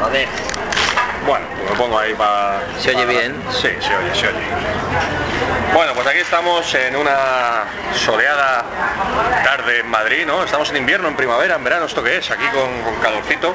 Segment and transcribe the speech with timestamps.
[0.00, 0.28] Joder.
[1.26, 2.60] Bueno, pues me pongo ahí para...
[2.78, 3.42] ¿Se oye para- bien?
[3.50, 4.36] Sí, se oye, se oye.
[5.72, 8.62] Bueno, pues aquí estamos en una soleada
[9.42, 10.44] tarde en Madrid, ¿no?
[10.44, 12.30] Estamos en invierno, en primavera, en verano, ¿esto qué es?
[12.30, 13.54] Aquí con, con calorcito.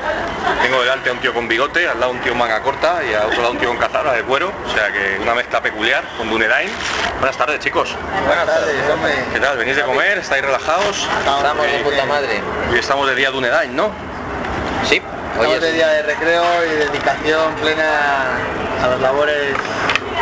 [0.64, 3.28] Tengo delante a un tío con bigote, al lado un tío manga corta y al
[3.28, 4.52] otro lado un tío con cazadora de cuero.
[4.66, 6.70] O sea que una mezcla peculiar con Dunedain.
[7.20, 7.96] Buenas tardes, chicos.
[8.26, 9.14] Buenas tardes, hombre.
[9.32, 9.58] ¿Qué tal?
[9.58, 10.18] ¿Venís de comer?
[10.18, 11.08] ¿Estáis relajados?
[11.20, 12.42] Estamos de puta madre.
[12.74, 13.92] Y estamos de día Dunedain, ¿no?
[14.90, 15.02] Sí.
[15.38, 18.38] Oye, de día de recreo y dedicación plena
[18.82, 19.56] a las labores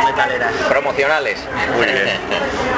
[0.04, 0.52] metaleras.
[0.68, 1.38] promocionales.
[1.76, 2.08] Muy bien.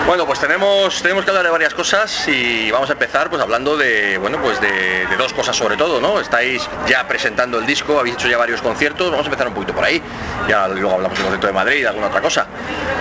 [0.06, 3.76] Bueno, pues tenemos, tenemos que hablar de varias cosas y vamos a empezar pues hablando
[3.76, 6.18] de, bueno, pues de, de dos cosas sobre todo, ¿no?
[6.18, 9.72] Estáis ya presentando el disco, habéis hecho ya varios conciertos, vamos a empezar un poquito
[9.72, 10.02] por ahí.
[10.48, 12.46] Ya luego hablamos del concierto de Madrid alguna otra cosa.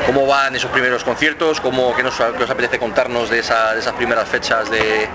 [0.05, 1.59] ¿Cómo van esos primeros conciertos?
[1.61, 5.07] ¿Cómo, qué, nos, qué os apetece contarnos de, esa- de esas primeras fechas de,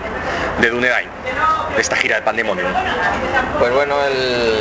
[0.61, 1.09] de Dunedain?
[1.77, 2.73] De esta gira de Pandemonium.
[3.61, 4.59] Pues bueno, el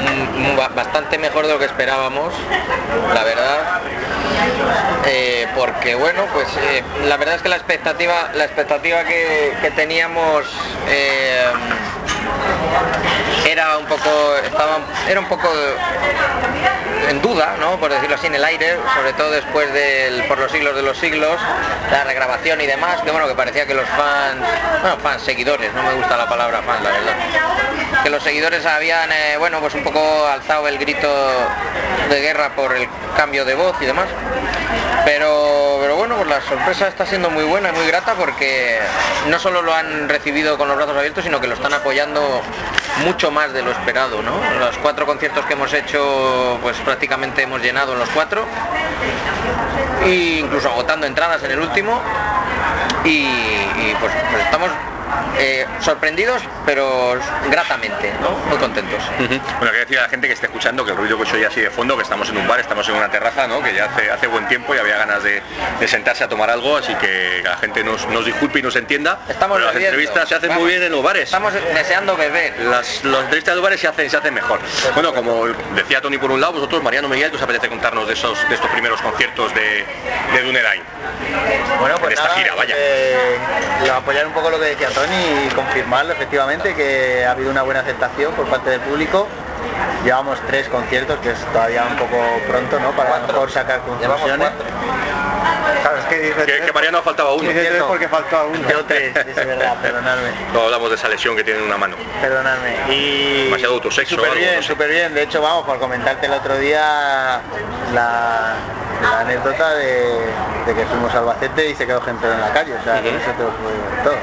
[0.00, 2.32] mm, mm, ba- bastante mejor de lo que esperábamos,
[3.14, 3.58] la verdad.
[5.06, 10.44] Eh, porque bueno, pues eh, la verdad es que la expectativa, la expectativa que, teníamos
[10.88, 11.50] eh,
[13.88, 15.48] poco, estaba, era un poco
[17.08, 17.78] en duda, ¿no?
[17.78, 20.98] Por decirlo así, en el aire, sobre todo después del por los siglos de los
[20.98, 21.38] siglos,
[21.90, 24.44] la regrabación y demás, que bueno, que parecía que los fans,
[24.82, 29.10] bueno, fans, seguidores, no me gusta la palabra fans, la verdad, que los seguidores habían,
[29.10, 31.08] eh, bueno, pues un poco alzado el grito
[32.10, 34.08] de guerra por el cambio de voz y demás.
[35.04, 38.78] Pero, pero bueno, pues la sorpresa está siendo muy buena y muy grata porque
[39.28, 42.42] no solo lo han recibido con los brazos abiertos, sino que lo están apoyando
[43.04, 44.32] mucho más de lo esperado, ¿no?
[44.58, 48.44] Los cuatro conciertos que hemos hecho, pues prácticamente hemos llenado en los cuatro,
[50.04, 52.00] e incluso agotando entradas en el último,
[53.04, 54.70] y, pues, pues estamos
[55.38, 57.16] eh, sorprendidos, pero
[57.50, 58.30] gratamente, ¿no?
[58.48, 59.02] Muy contentos.
[59.18, 61.46] Bueno, quiero decir a la gente que esté escuchando que el ruido que se oye
[61.46, 63.62] así de fondo, que estamos en un bar, estamos en una terraza, ¿no?
[63.62, 65.42] Que ya hace, hace buen tiempo y había ganas de,
[65.80, 69.18] de sentarse a tomar algo, así que la gente nos, nos disculpe y nos entienda.
[69.28, 69.98] Estamos pero las bebiendo.
[69.98, 70.62] entrevistas se hacen Vamos.
[70.64, 71.24] muy bien en los bares.
[71.24, 72.58] Estamos deseando beber.
[72.60, 74.60] Las, las entrevistas de los bares se hacen, se hacen mejor.
[74.94, 78.14] Bueno, como decía Tony por un lado, vosotros, Mariano Miguel, ¿qué os apetece contarnos de
[78.14, 79.84] esos de estos primeros conciertos de,
[80.32, 80.82] de Dunedain?
[81.80, 82.74] Bueno, En pues esta nada, gira, vaya.
[82.76, 83.38] eh,
[83.86, 87.80] lo- apoyar un poco lo que decía Y confirmarlo efectivamente que ha habido una buena
[87.80, 89.28] aceptación por parte del público.
[90.04, 92.16] Llevamos tres conciertos, que es todavía un poco
[92.48, 92.90] pronto, ¿no?
[92.92, 93.32] Para a lo Cuatro.
[93.34, 94.48] mejor sacar conclusiones.
[95.62, 95.80] Cuatro.
[95.82, 97.50] Claro, es que Que, que Mariano faltaba uno.
[97.86, 98.68] Porque faltó uno.
[98.68, 100.30] Yo tres, es verdad, perdonadme.
[100.52, 101.96] No hablamos de esa lesión que tiene en una mano.
[102.20, 102.76] Perdonadme.
[102.94, 104.68] Y Demasiado autosexo Súper bien, no sé.
[104.68, 105.14] súper bien.
[105.14, 107.40] De hecho, vamos, por comentarte el otro día
[107.94, 108.54] la,
[109.02, 110.26] la anécdota de,
[110.66, 112.74] de que fuimos a Albacete y se quedó gente en la calle.
[112.74, 113.08] O sea, Ujú.
[113.08, 114.14] eso te lo puedo decir todo.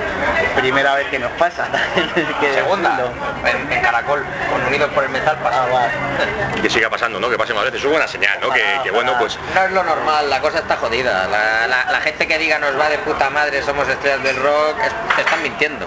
[0.55, 1.67] Primera vez que nos pasa.
[2.41, 2.97] que Segunda,
[3.45, 5.65] en, en Caracol, con Unidos por el Metal pasa.
[5.71, 5.87] Ah,
[6.61, 7.29] que siga pasando, ¿no?
[7.29, 7.83] Que pase más veces.
[7.83, 8.49] Es buena señal, ¿no?
[8.51, 11.14] Que, que bueno, pues No es lo normal, la cosa está jodida.
[11.27, 14.77] La, la- la gente que diga nos va de puta madre, somos estrellas del rock,
[14.83, 15.85] es- están mintiendo.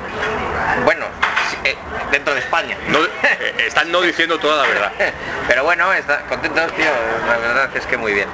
[0.84, 1.06] Bueno,
[1.64, 1.76] eh,
[2.10, 2.76] dentro de España.
[2.88, 4.92] no, eh, están no diciendo toda la verdad.
[5.48, 6.86] Pero bueno, está, contentos, tío.
[7.26, 8.28] La verdad es que muy bien.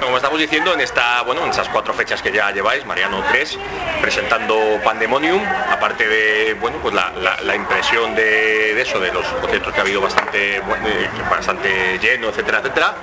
[0.00, 3.58] Como estamos diciendo, en esta, bueno, en esas cuatro fechas que ya lleváis, Mariano 3,
[4.02, 9.24] presentando Pandemonium, aparte de, bueno, pues la, la- la impresión de, de eso, de los
[9.26, 12.94] conciertos que ha habido bastante, bueno, eh, bastante lleno, etcétera, etcétera.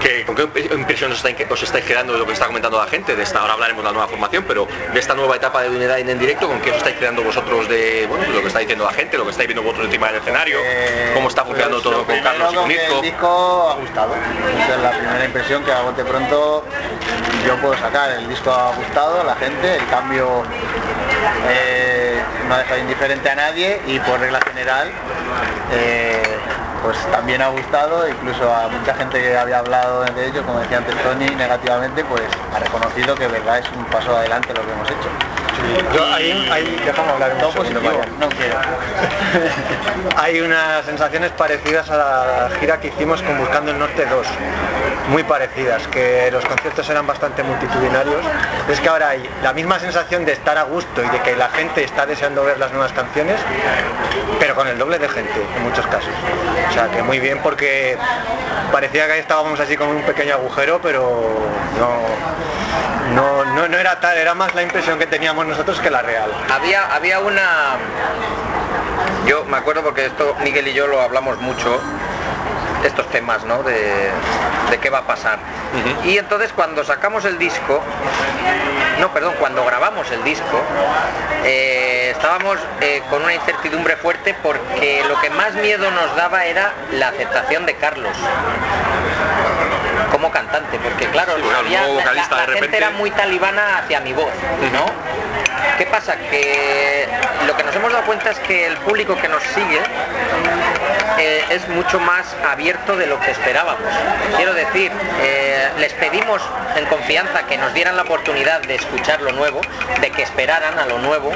[0.00, 0.42] Que, ¿Con qué
[0.74, 3.16] impresión os estáis, os estáis quedando de lo que está comentando la gente?
[3.16, 6.08] De esta, ahora hablaremos de la nueva formación, pero de esta nueva etapa de Dunedain
[6.08, 8.92] en directo, ¿con qué os estáis quedando vosotros de bueno, lo que está diciendo la
[8.92, 10.58] gente, lo que estáis viendo vosotros encima del escenario?
[10.62, 12.94] Eh, ¿Cómo está funcionando pues, todo lo con Carlos y con Izco?
[12.96, 14.14] El disco ha gustado.
[14.64, 16.64] Esa es la primera impresión que a bote pronto
[17.46, 18.10] yo puedo sacar.
[18.10, 20.42] El disco ha gustado la gente, el cambio
[21.50, 24.90] eh, no ha dejado indiferente a nadie y por regla general
[25.72, 26.22] eh,
[26.82, 30.78] pues también ha gustado, incluso a mucha gente que había hablado de ello, como decía
[30.78, 32.22] antes Tony, negativamente, pues
[32.54, 35.08] ha reconocido que verdad es un paso adelante lo que hemos hecho.
[35.94, 36.06] Yo,
[36.84, 38.56] déjame hablar un positivo, no quiero.
[40.16, 44.26] Hay unas sensaciones parecidas a la gira que hicimos con Buscando el Norte 2,
[45.08, 48.24] muy parecidas, que los conciertos eran bastante multitudinarios.
[48.68, 51.48] Es que ahora hay la misma sensación de estar a gusto y de que la
[51.48, 53.40] gente está deseando ver las nuevas canciones,
[54.38, 56.12] pero con el doble de gente en muchos casos.
[56.68, 57.96] O sea que muy bien porque
[58.72, 64.16] parecía que estábamos así con un pequeño agujero, pero no, no, no, no era tal,
[64.16, 66.30] era más la impresión que teníamos nosotros que la real.
[66.52, 67.76] Había, había una...
[69.26, 71.80] Yo me acuerdo porque esto Miguel y yo lo hablamos mucho.
[72.84, 73.62] Estos temas, ¿no?
[73.62, 74.10] De,
[74.70, 75.38] de qué va a pasar.
[76.04, 77.82] Y entonces cuando sacamos el disco,
[78.98, 80.60] no, perdón, cuando grabamos el disco,
[81.44, 86.72] eh, estábamos eh, con una incertidumbre fuerte porque lo que más miedo nos daba era
[86.92, 88.16] la aceptación de Carlos
[90.10, 94.00] como cantante, porque claro, Sí, bueno, había- la, de gente repente- era muy talibana hacia
[94.00, 94.32] mi voz,
[94.72, 94.86] ¿no?
[95.78, 96.16] ¿Qué pasa?
[96.16, 97.08] Que
[97.46, 99.80] lo que nos hemos dado cuenta es que el público que nos sigue
[101.18, 103.82] eh, es mucho más abierto de lo que esperábamos.
[104.36, 104.90] Quiero decir,
[105.22, 106.40] eh, les pedimos
[106.76, 109.60] en confianza que nos dieran la oportunidad de escuchar lo nuevo,
[110.00, 111.32] de que esperaran a lo nuevo,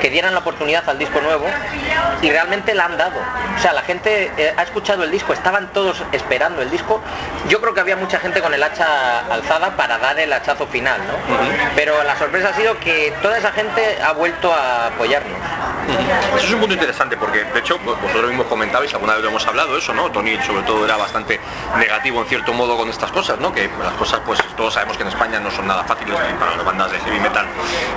[0.00, 1.46] que dieran la oportunidad al disco nuevo
[2.22, 3.18] y realmente la han dado.
[3.56, 7.00] O sea, la gente eh, ha escuchado el disco, estaban todos esperando el disco.
[7.48, 10.98] Yo creo que había mucha gente con el hacha alzada para dar el hachazo final,
[10.98, 11.14] ¿no?
[11.76, 15.38] Pero la sorpresa ha sido que toda esa gente ha vuelto a apoyarnos.
[16.36, 19.30] Eso es un punto interesante porque, de hecho, vos- vosotros mismos comentabais, alguna vez lo
[19.30, 20.10] hemos hablado eso, ¿no?
[20.12, 21.40] Tony sobre todo era bastante
[21.76, 23.52] negativo en cierto modo con estas cosas, ¿no?
[23.52, 26.64] Que las cosas, pues todos sabemos que en España no son nada fáciles para las
[26.64, 27.46] bandas de heavy metal,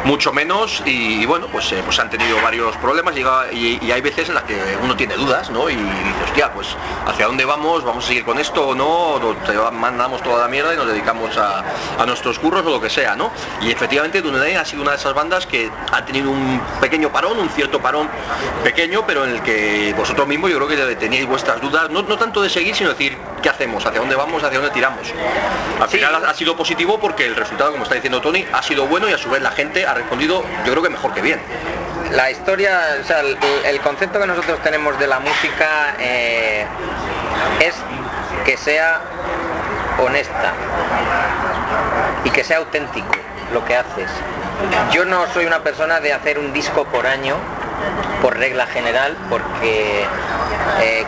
[0.04, 3.14] mucho menos, y, bueno, pues, eh, pues han tenido varios problemas
[3.54, 5.70] y, y hay veces en las que uno tiene dudas, ¿no?
[5.70, 6.68] Y dice, hostia, pues
[7.06, 9.20] hacia dónde vamos, vamos a seguir con esto o no,
[9.64, 11.64] va- mandamos toda la mierda y nos dedicamos a,
[12.00, 13.32] a nuestros curros o lo que sea, ¿no?
[13.62, 17.38] Y efectivamente Dunedain ha sido una de esas bandas que ha tenido un pequeño parón,
[17.38, 18.10] un cierto parón
[18.64, 22.18] pequeño, pero en el que vosotros mismos yo creo que teníais vuestras dudas, no, no
[22.18, 25.14] tanto de seguir, sino decir qué hacemos, hacia dónde vamos, hacia dónde tiramos.
[25.82, 25.98] Al Sí.
[25.98, 29.08] final ha, ha sido positivo porque el resultado, como está diciendo Tony, ha sido bueno
[29.10, 31.40] y a su vez la gente ha respondido, yo creo que mejor que bien.
[32.12, 36.66] La historia, o sea, el, el concepto que nosotros tenemos de la música eh,
[37.60, 37.76] es
[38.46, 39.02] que sea
[40.00, 40.54] honesta
[42.24, 43.12] y que sea auténtico
[43.52, 44.10] lo que haces.
[44.92, 47.36] Yo no soy una persona de hacer un disco por año,
[48.22, 50.04] por regla general, porque
[50.82, 51.06] eh,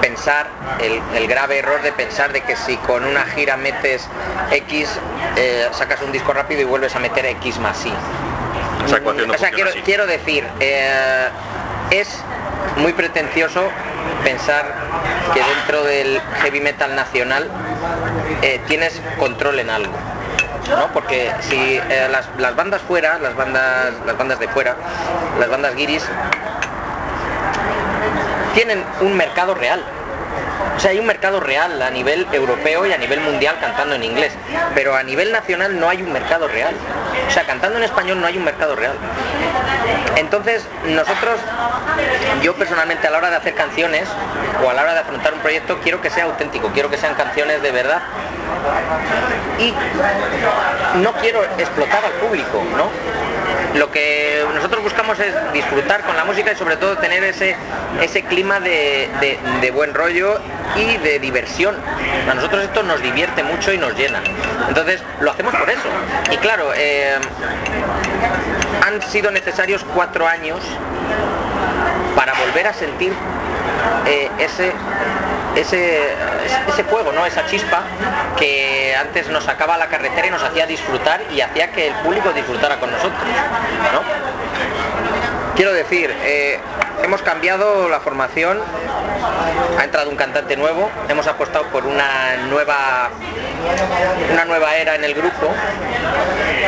[0.00, 0.46] pensar,
[0.80, 4.08] el, el grave error de pensar de que si con una gira metes
[4.50, 4.98] X,
[5.36, 7.90] eh, sacas un disco rápido y vuelves a meter X más Y.
[7.90, 9.80] No o sea, quiero, así.
[9.84, 11.28] quiero decir, eh,
[11.90, 12.18] es
[12.76, 13.68] muy pretencioso
[14.24, 14.64] pensar
[15.34, 17.48] que dentro del heavy metal nacional
[18.42, 19.92] eh, tienes control en algo.
[20.68, 20.88] ¿No?
[20.92, 24.76] Porque si eh, las, las bandas fuera, las bandas, las bandas de fuera,
[25.38, 26.04] las bandas guiris,
[28.54, 29.82] tienen un mercado real.
[30.76, 34.04] O sea, hay un mercado real a nivel europeo y a nivel mundial cantando en
[34.04, 34.32] inglés,
[34.74, 36.74] pero a nivel nacional no hay un mercado real.
[37.28, 38.94] O sea, cantando en español no hay un mercado real.
[40.16, 41.40] Entonces, nosotros,
[42.42, 44.08] yo personalmente a la hora de hacer canciones
[44.64, 47.14] o a la hora de afrontar un proyecto, quiero que sea auténtico, quiero que sean
[47.14, 48.02] canciones de verdad.
[49.58, 49.74] Y
[50.98, 52.90] no quiero explotar al público, ¿no?
[53.74, 57.56] Lo que nosotros buscamos es disfrutar con la música y sobre todo tener ese,
[58.02, 59.08] ese clima de,
[59.60, 60.38] de- buen rollo
[60.76, 61.74] y de diversión.
[62.30, 64.20] A nosotros esto nos divierte mucho y nos llena.
[64.68, 65.88] Entonces lo hacemos por eso.
[66.30, 67.16] Y claro, eh,
[68.86, 70.58] han sido necesarios cuatro años
[72.14, 73.14] para volver a sentir
[74.06, 74.72] eh, ese,
[75.56, 76.14] ese,
[76.68, 77.26] ese fuego, ¿no?
[77.26, 77.82] esa chispa
[78.38, 82.32] que antes nos sacaba la carretera y nos hacía disfrutar y hacía que el público
[82.32, 83.22] disfrutara con nosotros.
[83.92, 84.02] ¿no?
[85.54, 86.58] Quiero decir, eh,
[87.02, 88.60] hemos cambiado la formación,
[89.78, 93.10] ha entrado un cantante nuevo, hemos apostado por una nueva,
[94.32, 95.52] una nueva era en el grupo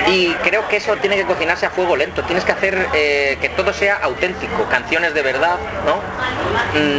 [0.08, 3.48] y creo que eso tiene que cocinarse a fuego lento, tienes que hacer eh, que
[3.50, 6.00] todo sea auténtico, canciones de verdad, ¿no?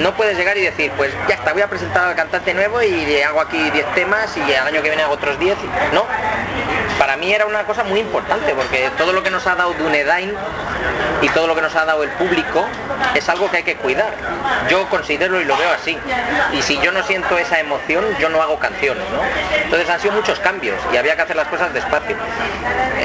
[0.01, 3.21] No puedes llegar y decir, pues ya está, voy a presentar al cantante nuevo y
[3.21, 5.57] hago aquí 10 temas y al año que viene hago otros 10,
[5.93, 6.05] ¿no?
[6.99, 10.33] Para mí era una cosa muy importante porque todo lo que nos ha dado Dunedain
[11.21, 12.65] y todo lo que nos ha dado el público
[13.13, 14.13] es algo que hay que cuidar.
[14.69, 15.97] Yo considero y lo veo así.
[16.53, 19.21] Y si yo no siento esa emoción, yo no hago canciones, ¿no?
[19.63, 22.15] Entonces han sido muchos cambios y había que hacer las cosas despacio.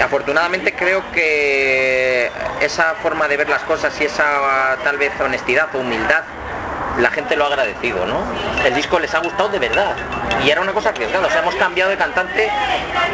[0.03, 2.31] Afortunadamente creo que
[2.61, 6.23] esa forma de ver las cosas y esa tal vez honestidad o humildad
[6.99, 8.23] la gente lo ha agradecido, ¿no?
[8.65, 9.95] El disco les ha gustado de verdad.
[10.45, 11.27] Y era una cosa arriesgada.
[11.27, 12.51] O sea, hemos cambiado de cantante.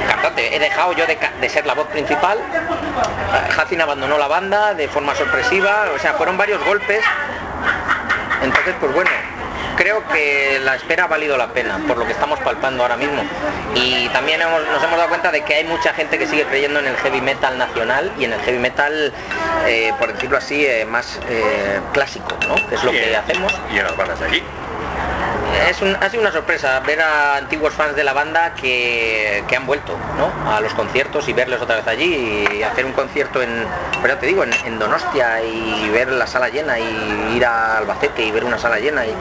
[0.08, 2.38] Cantante, he dejado yo de, de ser la voz principal.
[3.58, 5.86] Hacin abandonó la banda de forma sorpresiva.
[5.94, 7.04] O sea, fueron varios golpes.
[8.42, 9.10] Entonces, pues bueno,
[9.76, 13.22] creo que la espera ha valido la pena por lo que estamos palpando ahora mismo.
[13.74, 16.80] Y también hemos- nos hemos dado cuenta de que hay mucha gente que sigue creyendo
[16.80, 19.12] en el heavy metal nacional y en el heavy metal,
[19.66, 22.54] eh, por decirlo así, eh, más eh, clásico, ¿no?
[22.68, 23.52] Que es lo Y que en- hacemos.
[23.72, 24.42] Y en las bandas de aquí.
[25.68, 29.56] Es un- ha sido una sorpresa ver a antiguos fans de la banda que, que
[29.56, 30.32] han vuelto ¿no?
[30.50, 33.66] a los conciertos y verles otra vez allí y hacer un concierto en,
[34.02, 37.78] pero ya te digo, en, en Donostia y ver la sala llena y ir a
[37.78, 39.14] Albacete y ver una sala llena y,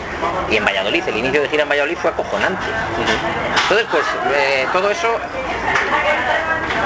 [0.49, 2.65] y en Valladolid, el inicio de gira en Valladolid fue acojonante.
[3.63, 4.03] Entonces pues
[4.35, 5.17] eh, todo eso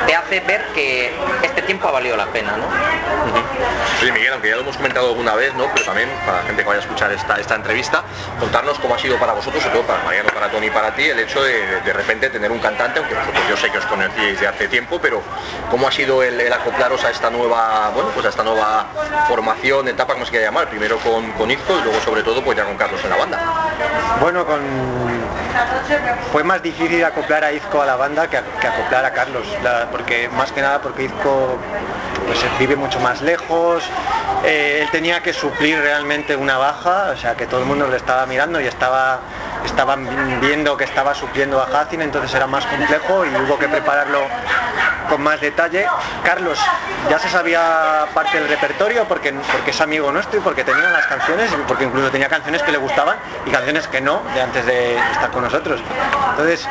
[0.08, 1.12] te hace ver que
[1.44, 2.66] este tiempo ha valido la pena, ¿no?
[4.02, 5.68] Oye Miguel, aunque ya lo hemos comentado alguna vez, ¿no?
[5.74, 8.04] Pero también para la gente que vaya a escuchar esta, esta entrevista,
[8.40, 11.04] contarnos cómo ha sido para vosotros, sobre todo para Mariano, para Tony y para ti,
[11.10, 14.40] el hecho de de repente tener un cantante, aunque vosotros yo sé que os conocíais
[14.40, 15.22] de hace tiempo, pero
[15.70, 18.86] cómo ha sido el, el acoplaros a esta nueva, bueno, pues a esta nueva
[19.28, 22.58] formación, etapa, como se quiera llamar, primero con, con Izco y luego sobre todo pues
[22.58, 23.38] ya con Carlos en la banda.
[24.22, 24.62] Bueno, con...
[26.32, 29.46] fue más difícil acoplar a Izco a la banda que, a- que acoplar a Carlos,
[29.62, 31.60] la- porque más que nada porque Izco
[32.30, 33.84] pues, vive mucho más lejos,
[34.46, 37.98] eh, él tenía que suplir realmente una baja, o sea que todo el mundo le
[37.98, 39.20] estaba mirando y estaba
[39.66, 40.08] estaban
[40.40, 44.22] viendo que estaba supliendo a Hacin, entonces era más complejo y hubo que prepararlo
[45.10, 45.86] con más detalle.
[46.24, 46.60] Carlos
[47.10, 51.06] ya se sabía parte del repertorio porque, porque es amigo nuestro y porque tenía las
[51.08, 54.96] canciones, porque incluso tenía canciones que le gustaban y canciones que no, de antes de
[55.12, 55.82] estar con nosotros.
[56.32, 56.68] Entonces,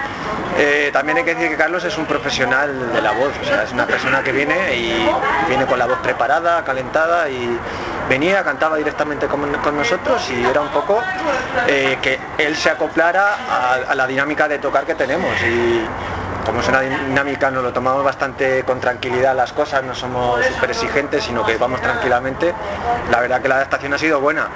[0.59, 3.65] eh, también hay que decir que Carlos es un profesional de la voz, o sea,
[3.65, 5.09] es una persona que viene y
[5.49, 7.59] viene con la voz preparada, calentada y
[8.09, 11.03] venía, cantaba directamente con, con nosotros y era un poco
[11.67, 15.85] eh, que él se acoplara a, a la dinámica de tocar que tenemos y
[16.49, 20.71] como es una dinámica nos lo tomamos bastante con tranquilidad las cosas, no somos súper
[20.71, 22.55] exigentes, sino que vamos tranquilamente.
[23.11, 24.47] La verdad que la adaptación ha sido buena.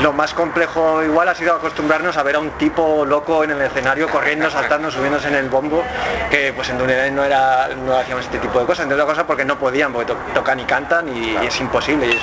[0.00, 3.60] Lo más complejo igual ha sido acostumbrarnos a ver a un tipo loco en el
[3.60, 5.84] escenario, corriendo, saltando, subiéndose en el bombo,
[6.30, 9.24] que pues en Dunedin no era, no hacíamos este tipo de cosas, entre otras cosas
[9.26, 12.06] porque no podían, porque to- tocan y cantan y, y es imposible.
[12.06, 12.22] Y es,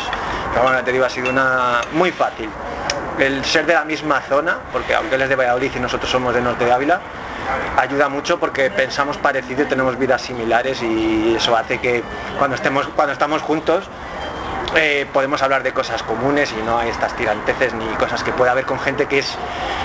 [0.53, 2.49] pero bueno, te digo, ha sido una muy fácil.
[3.19, 6.33] El ser de la misma zona, porque aunque él es de Valladolid y nosotros somos
[6.33, 6.99] de Norte de Ávila,
[7.77, 12.03] ayuda mucho porque pensamos parecido y tenemos vidas similares y eso hace que
[12.37, 13.89] cuando estemos cuando estamos juntos
[14.75, 18.51] eh, podemos hablar de cosas comunes y no hay estas tiranteces ni cosas que pueda
[18.51, 19.37] haber con gente que es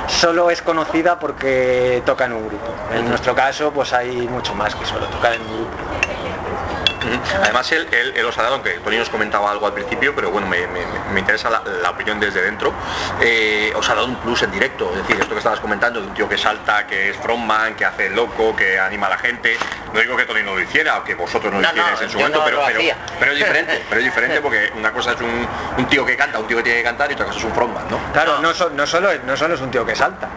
[0.06, 2.72] solo es conocida porque toca en un grupo.
[2.94, 5.87] En nuestro caso pues hay mucho más que solo tocar en un grupo.
[7.42, 10.30] Además, él, él, él os ha dado, aunque Tony nos comentaba algo al principio, pero
[10.30, 12.72] bueno, me, me- me interesa la, la opinión desde dentro,
[13.20, 16.06] eh, os ha dado un plus en directo, es decir, esto que estabas comentando, de
[16.08, 19.18] un tío que salta, que es frontman, que hace el loco, que anima a la
[19.18, 19.56] gente,
[19.92, 22.04] no digo que Tony no lo hiciera, o que vosotros no lo No, hicierais no,
[22.04, 22.60] en su momento, no pero,
[23.18, 26.38] pero, es diferente, pero es diferente porque una cosa es un, un tío que canta,
[26.38, 27.98] un tío que tiene que cantar y otra cosa es un frontman, ¿no?
[28.12, 30.28] Claro, no, so- no solo, no solo es un tío que salta,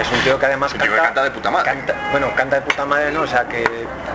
[0.00, 1.64] es un tío que además Un tío que canta de puta madre.
[1.70, 3.22] canta- bueno, canta de puta madre, ¿no?
[3.22, 3.64] O sea que...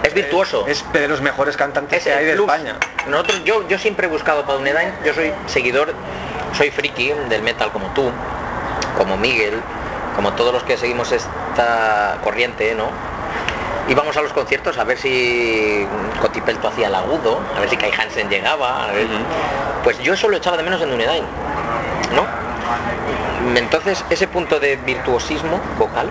[0.04, 0.66] Es virtuoso.
[0.68, 2.46] Es, de los mejores cantantes Es que hay de plus.
[2.50, 2.76] España.
[3.08, 5.94] Nosotros, yo, yo siempre he buscado para Dunedain, yo soy seguidor,
[6.58, 8.12] soy friki del metal como tú,
[8.98, 9.62] como Miguel,
[10.16, 12.90] como todos los que seguimos esta corriente, ¿no?
[13.88, 15.88] Íbamos a los conciertos a ver si
[16.22, 19.08] Cotipelto hacía el agudo, a ver si Kai Hansen llegaba, a ver-
[19.84, 21.24] pues yo eso lo echaba de menos en Dunedain,
[22.14, 22.28] ¿no?
[23.56, 26.10] Entonces ese punto de virtuosismo vocal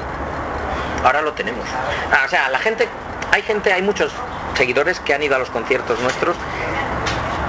[1.04, 1.64] ahora lo tenemos.
[2.12, 2.88] Ah, o sea, la gente,
[3.32, 4.12] hay gente, hay muchos
[4.54, 6.36] seguidores que han ido a los conciertos nuestros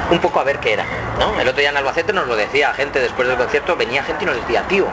[0.09, 0.85] un poco a ver qué era,
[1.19, 1.39] ¿no?
[1.39, 4.27] El otro día en Albacete nos lo decía gente después del concierto, venía gente y
[4.27, 4.85] nos decía, tío,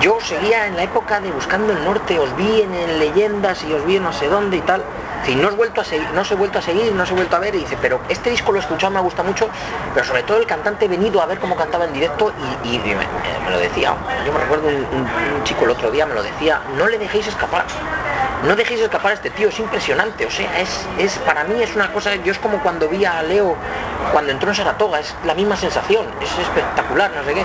[0.00, 3.72] yo seguía en la época de Buscando el Norte, os vi en, en leyendas y
[3.72, 4.82] os vi en no sé dónde y tal.
[5.28, 7.38] No os vuelto a seguir, no he vuelto a seguir, no os he vuelto a
[7.38, 9.48] ver, y dice, pero este disco lo he escuchado, me gusta mucho,
[9.94, 12.32] pero sobre todo el cantante he venido a ver cómo cantaba en directo
[12.64, 13.94] y, me, lo decía.
[14.26, 17.64] Yo me recuerdo un chico el otro día me lo decía, no le dejéis escapar.
[18.46, 21.76] No dejéis escapar a este tío, es impresionante, o sea, es, es para mí es
[21.76, 23.56] una cosa, yo es como cuando vi a Leo
[24.10, 27.44] cuando entró en Saratoga, es la misma sensación, es espectacular, no sé qué.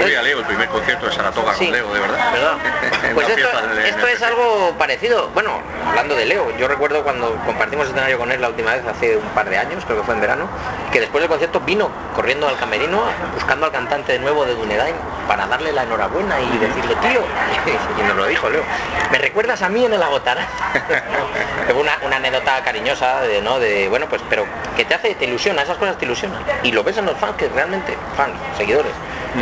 [0.00, 2.32] Yo ya leo el primer concierto de Saratoga Sí, con Leo, de verdad.
[2.32, 2.56] ¿verdad?
[3.14, 5.28] Pues esto, el- el es algo parecido.
[5.34, 9.16] Bueno, hablando de Leo, yo recuerdo cuando compartimos escenario con él la última vez hace
[9.16, 10.48] un par de años, creo que fue en verano,
[10.92, 13.02] que después del concierto vino corriendo al camerino
[13.34, 14.94] buscando al cantante de nuevo de Dunedain
[15.26, 17.20] para darle la enhorabuena y decirle, tío,
[17.98, 18.62] y nos lo dijo Leo,
[19.10, 20.46] me recuerdas a mí en el agotará.
[21.66, 23.58] Fue una, una anécdota cariñosa de, ¿no?
[23.58, 24.46] De, bueno, pues, pero
[24.76, 26.42] que te hace, te ilusiona, esas cosas te ilusionan.
[26.62, 28.92] Y lo ves en los fans que realmente, fans, seguidores,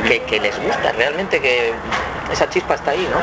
[0.08, 1.73] que, que les gusta realmente que
[2.32, 3.18] esa chispa está ahí, ¿no?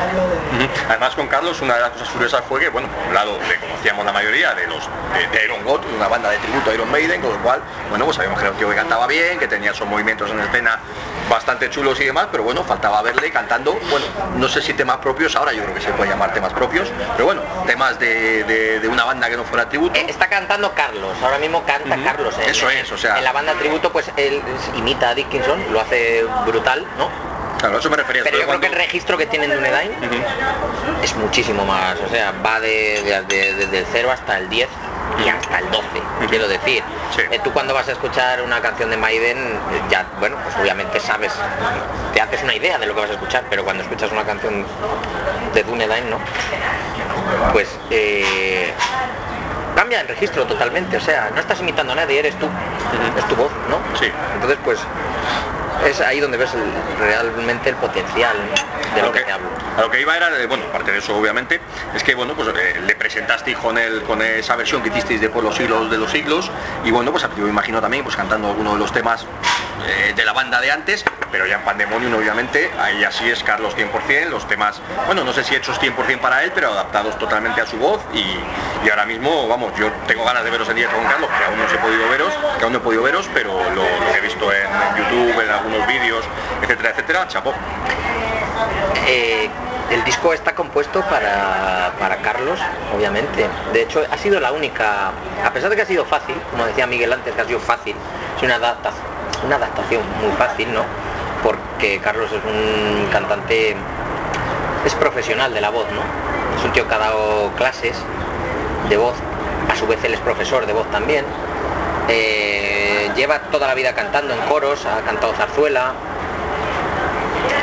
[0.89, 3.57] Además con Carlos una de las cosas curiosas fue que, bueno, por un lado le
[3.59, 6.89] conocíamos la mayoría de los de, de Iron God, una banda de tributo a Iron
[6.91, 9.47] Maiden, con lo cual, bueno, pues sabíamos que era un tío que cantaba bien, que
[9.47, 10.79] tenía esos movimientos en escena
[11.29, 14.05] bastante chulos y demás, pero bueno, faltaba verle cantando, bueno,
[14.35, 17.25] no sé si temas propios, ahora yo creo que se puede llamar temas propios, pero
[17.25, 19.97] bueno, temas de, de- de una banda que no fuera tributo.
[19.97, 21.97] Eh, Está cantando Carlos, ahora mismo canta.
[22.03, 22.35] Carlos.
[22.37, 24.43] En, Eso es, o sea- En la banda tributo, pues él
[24.75, 27.30] imita a Dickinson, lo hace brutal, ¿no?
[27.61, 28.23] Claro, a eso me refería.
[28.23, 29.61] Pero yo creo que el registro que tienen de
[31.03, 34.67] es muchísimo más, o sea, va de, de- de- desde el 0 hasta el 10
[35.23, 35.85] y hasta el 12,
[36.27, 36.83] quiero decir.
[37.15, 37.21] Sí.
[37.29, 40.99] Eh, tú cuando vas a escuchar una canción de Maiden, eh, ya, bueno, pues obviamente
[40.99, 41.31] sabes,
[42.13, 44.65] te haces una idea de lo que vas a escuchar, pero cuando escuchas una canción
[45.53, 46.17] de Dunedain, ¿no?
[47.53, 48.73] Pues eh,
[49.75, 52.47] cambia el registro totalmente, o sea, no estás imitando a nadie, eres tú,
[53.17, 53.79] es tu voz, ¿no?
[53.99, 54.11] Sí.
[54.35, 54.79] Entonces, pues
[55.85, 58.37] es ahí donde ves el- realmente el potencial
[58.95, 59.49] de lo que te hablo.
[59.77, 61.61] a lo que iba era, eh, bueno, aparte de eso obviamente,
[61.95, 65.29] es que bueno, pues eh, le presentasteis con el, con esa versión que hicisteis de
[65.29, 66.51] por los siglos de los siglos
[66.83, 69.25] y bueno, pues yo me imagino también pues cantando alguno de los temas
[69.87, 73.73] eh, de la banda de antes, pero ya en Pandemonium obviamente, ahí así es Carlos
[73.75, 77.65] 100%, los temas, bueno, no sé si hechos 100% para él, pero adaptados totalmente a
[77.65, 78.19] su voz y,
[78.85, 81.57] y ahora mismo, vamos, yo tengo ganas de veros en directo con Carlos, que aún
[81.57, 84.17] no os he podido veros, que aún no he podido veros, pero lo, lo que
[84.19, 85.47] he visto en, en YouTube, en
[85.87, 86.23] vídeos,
[86.61, 87.53] etcétera, etcétera, chapó.
[89.07, 89.49] Eh,
[89.91, 92.59] el disco está compuesto para, para Carlos,
[92.95, 93.47] obviamente.
[93.73, 95.09] De hecho, ha sido la única,
[95.45, 97.95] a pesar de que ha sido fácil, como decía Miguel antes, que ha sido fácil,
[98.37, 98.93] es una, adapta-
[99.45, 100.83] una adaptación muy fácil, ¿no?
[101.43, 103.75] Porque Carlos es un cantante,
[104.85, 106.01] es profesional de la voz, ¿no?
[106.57, 107.97] Es un tío que ha dado clases
[108.87, 109.15] de voz,
[109.69, 111.25] a su vez él es profesor de voz también.
[112.07, 112.70] Eh,
[113.15, 115.93] lleva toda la vida cantando en coros, ha cantado zarzuela,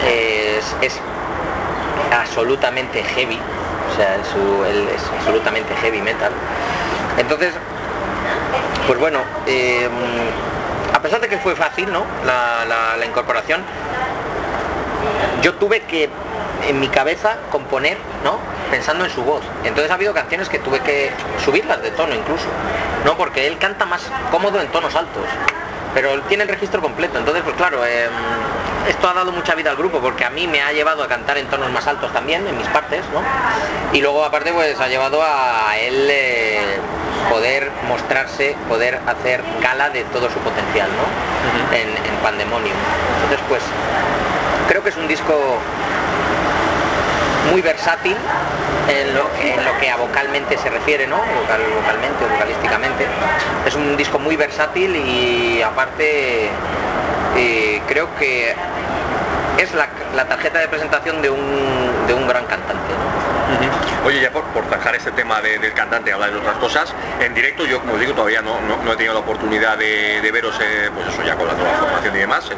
[0.06, 1.00] es,
[2.10, 3.38] absolutamente heavy,
[3.90, 6.32] o sea, él es absolutamente heavy metal.
[7.18, 7.52] Entonces,
[8.86, 9.88] pues bueno, eh,
[10.94, 12.04] a pesar de que fue fácil, ¿no?
[12.24, 13.62] La incorporación,
[15.42, 16.08] yo tuve que
[16.66, 18.38] en mi cabeza componer, ¿no?
[18.70, 19.42] Pensando en su voz.
[19.64, 21.10] Entonces ha habido canciones que tuve que
[21.44, 22.46] subirlas de tono incluso,
[23.04, 23.16] ¿no?
[23.16, 25.24] Porque él canta más cómodo en tonos altos.
[25.94, 28.08] Pero él tiene el registro completo, entonces pues claro, eh,
[28.88, 31.38] esto ha dado mucha vida al grupo porque a mí me ha llevado a cantar
[31.38, 33.22] en tonos más altos también, en mis partes, ¿no?
[33.96, 36.60] Y luego aparte pues ha llevado a él eh,
[37.30, 41.74] poder mostrarse, poder hacer gala de todo su potencial, ¿no?
[41.74, 42.76] en, en Pandemonium.
[43.14, 43.62] Entonces pues
[44.68, 45.58] creo que es un disco
[47.50, 48.16] muy versátil
[48.88, 49.28] en lo,
[49.80, 51.16] que a vocalmente se refiere, ¿no?
[51.16, 53.06] Vocal- vocalmente o vocalísticamente.
[53.66, 56.48] Es un disco muy versátil y aparte
[57.36, 58.54] eh, creo que
[59.58, 62.94] es la, tarjeta de presentación de un, de un gran cantante.
[64.04, 67.34] Oye, ya por, por zanjar este tema de- del cantante hablar de otras cosas, en
[67.34, 71.08] directo yo, como digo, todavía no, no, he tenido la oportunidad de, veros, eh, pues
[71.08, 72.50] eso ya con la nueva formación y demás.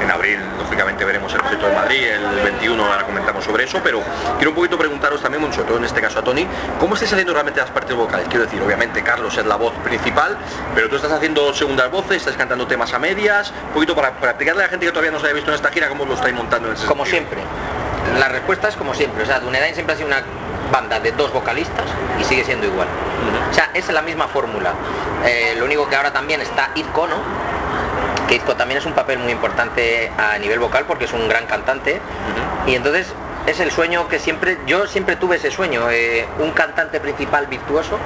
[0.00, 4.00] En abril, lógicamente, veremos el concierto de Madrid, el 21, ahora comentamos sobre eso, pero
[4.36, 6.46] quiero un poquito preguntaros también, sobre todo en este caso a Tony,
[6.78, 8.26] ¿cómo estáis haciendo realmente las partes vocales?
[8.28, 10.36] Quiero decir, obviamente Carlos es la voz principal,
[10.74, 14.30] pero tú estás haciendo segundas voces, estás cantando temas a medias, un poquito para, para
[14.32, 16.14] explicarle a la gente que todavía no se haya visto en esta gira cómo lo
[16.14, 17.26] estáis montando en ese Como sentido.
[17.28, 18.18] siempre.
[18.18, 19.22] La respuesta es como siempre.
[19.22, 20.22] O sea, Dunedain siempre ha sido una
[20.72, 21.84] banda de dos vocalistas
[22.20, 22.88] y sigue siendo igual.
[23.50, 24.72] O sea, es la misma fórmula.
[25.24, 27.06] Eh, lo único que ahora también está Izco,
[28.34, 32.00] Izco también es un papel muy importante a nivel vocal porque es un gran cantante.
[32.66, 33.14] Y entonces
[33.46, 37.98] es el sueño que siempre, yo siempre tuve ese sueño, eh, un cantante principal virtuoso,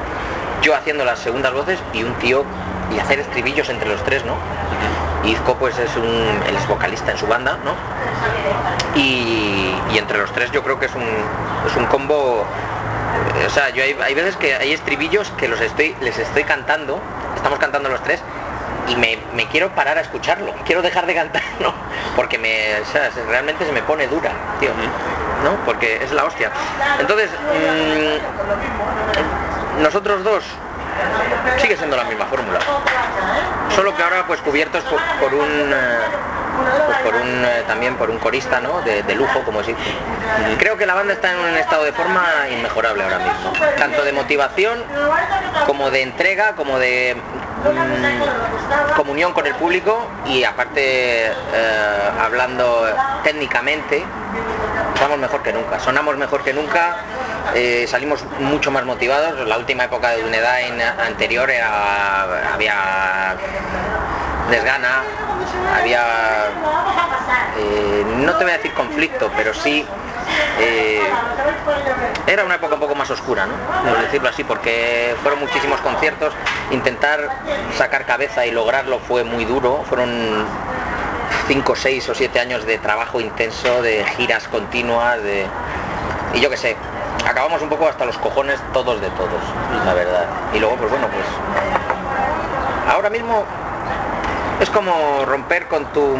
[0.62, 2.44] yo haciendo las segundas voces y un tío
[2.94, 4.36] y hacer estribillos entre los tres, ¿no?
[5.24, 7.74] Izco pues es un, él es vocalista en su banda, ¿no?
[8.94, 12.44] Y, y entre los tres yo creo que es un, es un combo,
[13.40, 16.44] eh, o sea, yo hay, hay veces que hay estribillos que los estoy, les estoy
[16.44, 17.00] cantando,
[17.36, 18.20] estamos cantando los tres
[18.88, 21.72] y me, me quiero parar a escucharlo, quiero dejar de cantar, ¿no?
[22.16, 24.70] Porque me, o sea, se- realmente se me pone dura, tío,
[25.44, 25.56] ¿no?
[25.64, 26.50] Porque es la hostia.
[26.98, 27.30] Entonces,
[29.78, 30.44] mm, nosotros dos
[31.58, 32.58] sigue siendo la misma fórmula.
[33.74, 35.98] Solo que ahora pues cubiertos por, por un eh,
[36.86, 38.82] pues, por un eh, también por un corista ¿no?
[38.82, 39.74] de, de lujo como si
[40.58, 44.12] creo que la banda está en un estado de forma inmejorable ahora mismo tanto de
[44.12, 44.84] motivación
[45.66, 47.16] como de entrega como de
[48.96, 51.32] comunión con el público y aparte eh,
[52.20, 52.86] hablando
[53.22, 54.04] técnicamente
[54.94, 56.96] estamos mejor que nunca sonamos mejor que nunca
[57.54, 59.46] eh, salimos mucho más motivados.
[59.46, 63.36] La última época de Dunedain anterior era había
[64.50, 65.02] desgana
[65.78, 66.02] había
[67.58, 69.84] eh, no te voy a decir conflicto pero sí
[70.60, 71.00] eh,
[72.26, 73.54] era una época un poco más oscura ¿no?
[73.88, 76.32] por decirlo así porque fueron muchísimos conciertos
[76.70, 77.28] intentar
[77.76, 80.46] sacar cabeza y lograrlo fue muy duro fueron
[81.48, 85.46] 5, 6 o 7 años de trabajo intenso, de giras continuas, de...
[86.34, 86.76] y yo qué sé,
[87.28, 89.42] acabamos un poco hasta los cojones todos de todos,
[89.84, 90.26] la verdad.
[90.54, 91.26] Y luego, pues bueno, pues
[92.88, 93.44] ahora mismo
[94.60, 96.16] es como romper con tu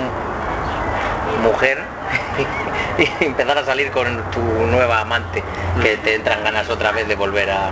[1.43, 1.83] mujer
[2.99, 5.43] y empezar a salir con tu nueva amante,
[5.83, 7.71] que te entran ganas otra vez de volver a,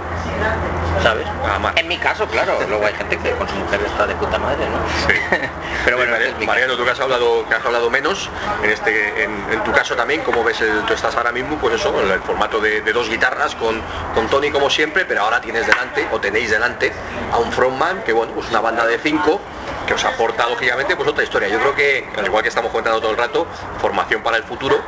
[1.03, 1.27] ¿sabes?
[1.55, 1.75] Amar.
[1.79, 4.67] En mi caso, claro, luego hay gente que con su mujer está de puta madre,
[4.69, 4.79] ¿no?
[5.07, 5.15] Sí.
[5.85, 6.13] Pero bueno,
[6.47, 8.29] Mariano, es tú que has hablado, que has hablado menos,
[8.63, 11.75] en este, en, en tu caso también, como ves, el- tú estás ahora mismo, pues
[11.77, 13.81] eso, en el formato de, de dos guitarras con,
[14.15, 16.93] con Tony como siempre, pero ahora tienes delante, o tenéis delante,
[17.33, 19.41] a un frontman, que bueno, pues una banda de cinco,
[19.87, 21.49] que os aporta lógicamente pues otra historia.
[21.49, 23.47] Yo creo que, al igual que estamos comentando todo el rato,
[23.81, 24.81] formación para el futuro,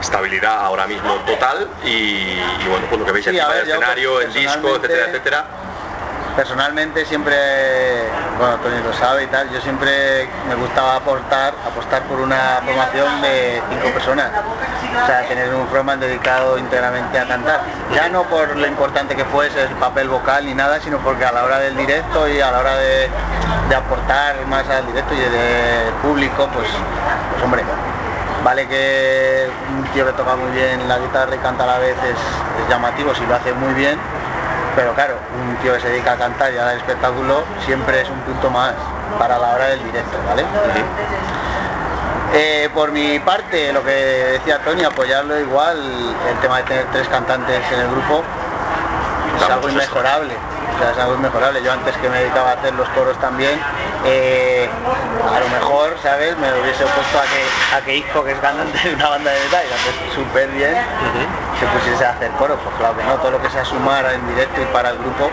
[0.00, 4.20] estabilidad ahora mismo total y, y bueno, pues lo que veis Sí, encima del escenario,
[4.20, 5.44] el disco, etcétera, etcétera.
[6.36, 7.36] Personalmente siempre,
[8.38, 13.20] bueno, Tony lo sabe y tal, yo siempre me gustaba aportar, apostar por una formación
[13.20, 14.30] de cinco personas.
[15.02, 17.60] O sea, tener un frontman dedicado íntegramente a cantar.
[17.92, 21.32] Ya no por lo importante que fuese el papel vocal ni nada, sino porque a
[21.32, 23.10] la hora del directo y a la hora de,
[23.68, 26.68] de aportar más al directo y de público, pues,
[27.32, 27.64] pues hombre,
[28.44, 31.96] Vale que un tío que toca muy bien la guitarra y canta a la vez
[32.04, 32.18] es,
[32.62, 33.98] es llamativo si lo hace muy bien,
[34.74, 38.08] pero claro, un tío que se dedica a cantar y a dar espectáculo siempre es
[38.08, 38.72] un punto más
[39.18, 40.44] para la hora del directo, ¿vale?
[42.32, 45.78] Eh, por mi parte, lo que decía Tony, apoyarlo igual,
[46.28, 48.22] el tema de tener tres cantantes en el grupo
[49.36, 50.34] es algo inmejorable.
[50.34, 51.62] O sea, es algo inmejorable.
[51.62, 53.60] Yo antes que me dedicaba a hacer los coros también,
[54.04, 54.68] eh,
[55.34, 56.36] a lo mejor, ¿sabes?
[56.38, 59.40] Me hubiese opuesto a que, a que Isco, que es cantante de una banda de
[59.44, 59.64] metal
[60.14, 60.74] súper bien,
[61.58, 62.58] se pusiese a hacer coros.
[62.62, 65.30] Pues claro que no, todo lo que sea sumar en directo y para el grupo,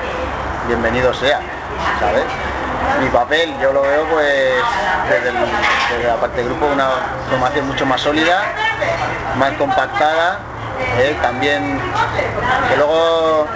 [0.68, 1.40] bienvenido sea,
[2.00, 2.26] ¿sabes?
[3.02, 4.54] Mi papel, yo lo veo pues
[5.10, 5.36] desde, el-
[5.92, 6.88] desde la parte del grupo una
[7.30, 8.42] formación mucho más sólida,
[9.38, 10.40] más compactada,
[11.22, 11.80] también
[12.70, 13.48] que luego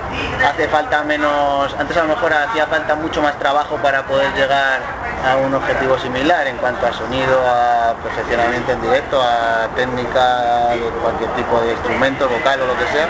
[0.48, 4.80] hace falta menos, antes a lo mejor hacía falta mucho más trabajo para poder llegar
[5.26, 10.70] a un objetivo similar en cuanto a sonido, a perfeccionamiento en directo, a técnica
[11.02, 13.08] cualquier tipo de instrumento, vocal o lo que sea.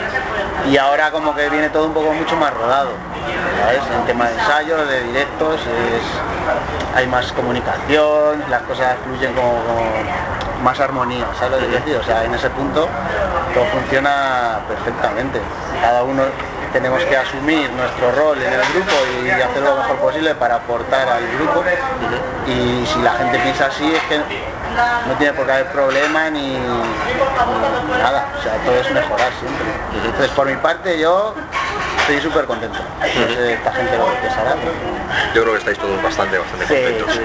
[0.70, 2.92] Y ahora como que viene todo un poco mucho más rodado,
[3.62, 3.82] ¿sabes?
[3.96, 5.62] En tema de ensayos, de directos,
[6.96, 9.54] hay más comunicación, las cosas fluyen como
[10.62, 11.98] más armonía, ¿sabes lo que decir?
[11.98, 12.88] O sea, en ese punto
[13.54, 15.40] todo funciona perfectamente.
[15.82, 16.24] Cada uno
[16.72, 18.96] tenemos que asumir nuestro rol en el grupo
[19.26, 21.64] y hacer lo mejor posible para aportar al grupo.
[22.48, 26.58] Y si la gente piensa así es que no tiene por qué haber problema ni
[28.02, 28.26] nada.
[28.38, 29.66] O sea, todo es mejorar siempre.
[30.06, 31.36] Entonces, por mi parte, yo
[32.16, 32.78] estoy súper contento.
[32.80, 34.56] No sé esta gente lo que pensará.
[34.56, 34.72] pero-
[35.34, 37.14] Yo creo que estáis todos bastante, bastante Sí, contentos.
[37.14, 37.22] sí.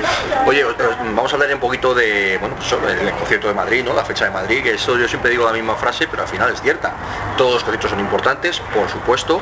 [0.46, 3.54] Oye, os- os- vamos a hablar un poquito de, bueno, pues sobre el concierto de
[3.54, 3.92] Madrid, ¿no?
[3.94, 6.52] La fecha de Madrid, que eso yo siempre digo la misma frase, pero al final
[6.52, 6.92] es cierta.
[7.36, 9.40] Todos los conciertos son importantes, por supuesto,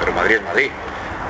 [0.00, 0.70] pero Madrid es Madrid.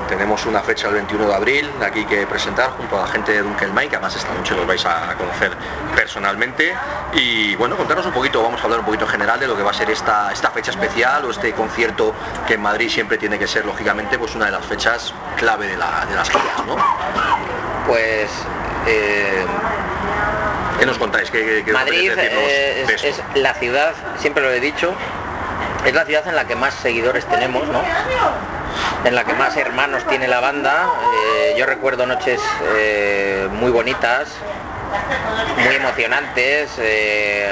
[0.07, 3.41] Tenemos una fecha el 21 de abril aquí que presentar junto a la gente de
[3.41, 5.51] Dunkelmine, que además esta noche los vais a conocer
[5.95, 6.75] personalmente.
[7.13, 9.63] Y bueno, contaros un poquito, vamos a hablar un poquito en general de lo que
[9.63, 12.13] va a ser esta, esta fecha especial o este concierto
[12.45, 15.77] que en Madrid siempre tiene que ser, lógicamente, pues una de las fechas clave de,
[15.77, 16.75] la- de las giras, ¿no?
[17.87, 18.29] Pues
[18.87, 19.45] eh,
[20.79, 21.31] ¿Qué nos contáis?
[21.31, 24.93] ¿Qué, qué- Madrid eh, es, es la ciudad, siempre lo he dicho,
[25.85, 27.81] es la ciudad en la que más seguidores tenemos, ¿no?
[29.05, 30.87] En la que más hermanos tiene la banda.
[31.13, 32.39] Eh, yo recuerdo noches
[32.75, 34.29] eh, muy bonitas,
[35.65, 36.71] muy emocionantes.
[36.79, 37.51] eh,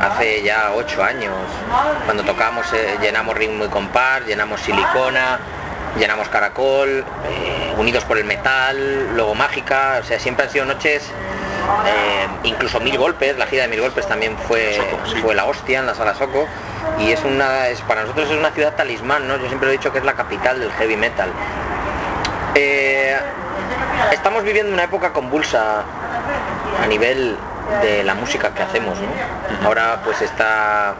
[0.00, 1.32] hace ya ocho años,
[2.04, 2.66] cuando tocamos,
[3.00, 5.38] llenamos ritmo y compás, llenamos silicona,
[5.98, 7.02] llenamos caracol,
[7.78, 11.10] unidos por el metal, luego mágica, o sea, siempre han sido noches,
[11.86, 14.78] eh, incluso mil golpes, la gira de mil golpes también fue,
[15.22, 16.46] fue la hostia en la sala Soco,
[16.98, 19.36] y es una, es, para nosotros es una ciudad talismán, ¿no?
[19.36, 21.30] Yo siempre he dicho que es la capital del heavy metal.
[22.54, 23.16] Eh,
[24.12, 25.82] estamos viviendo una época convulsa
[26.82, 27.36] a nivel
[27.82, 28.96] de la música que hacemos.
[29.64, 30.94] Ahora pues está